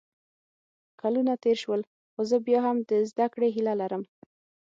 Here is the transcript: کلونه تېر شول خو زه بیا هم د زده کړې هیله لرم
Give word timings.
کلونه 1.01 1.33
تېر 1.43 1.57
شول 1.63 1.81
خو 2.13 2.21
زه 2.29 2.37
بیا 2.47 2.59
هم 2.67 2.77
د 2.89 2.91
زده 3.09 3.27
کړې 3.33 3.47
هیله 3.55 3.73
لرم 3.81 4.03